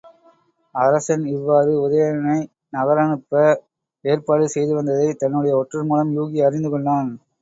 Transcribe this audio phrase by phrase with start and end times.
[0.75, 2.37] அரசன் இவ்வாறு உதயணனை
[2.73, 3.43] நகரனுப்ப
[4.05, 7.11] ஏற்பாடு செய்துவந்ததைத் தன்னுடைய ஒற்றர் மூலம் யூகி அறிந்துகொண்டான்.